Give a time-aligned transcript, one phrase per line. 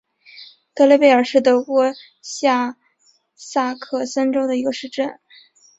[0.73, 1.85] 德雷贝尔是德国
[2.23, 2.75] 下
[3.35, 5.19] 萨克森州的一个市镇。